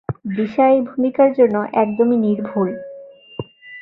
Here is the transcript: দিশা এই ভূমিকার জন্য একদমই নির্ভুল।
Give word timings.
দিশা 0.31 0.63
এই 0.67 0.81
ভূমিকার 0.89 1.29
জন্য 1.37 1.55
একদমই 1.81 2.17
নির্ভুল। 2.17 2.69